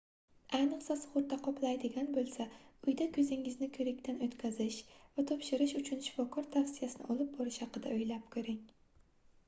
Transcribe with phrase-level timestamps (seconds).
[0.59, 2.47] ayniqsa sugʻurta qoplaydigan boʻlsa
[2.87, 4.77] uyda koʻzingizni koʻrikdan oʻtkazish
[5.19, 8.61] va topshirish uchun shifokor tavsiyasini olib borish haqida oʻylab koʻring